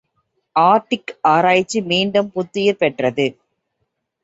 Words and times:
Arctic 0.55 1.11
ஆராய்ச்சி 1.21 1.81
மீண்டும் 1.81 2.31
புத்துயிர் 2.31 2.77
பெற்றது. 2.77 3.27